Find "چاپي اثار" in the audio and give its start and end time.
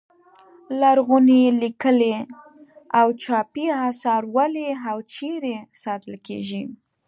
3.23-4.21